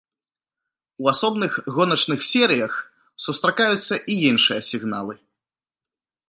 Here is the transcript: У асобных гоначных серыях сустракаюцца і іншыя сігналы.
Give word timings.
У 1.01 1.09
асобных 1.13 1.51
гоначных 1.75 2.19
серыях 2.31 2.73
сустракаюцца 3.27 3.95
і 4.15 4.19
іншыя 4.31 4.61
сігналы. 4.71 5.15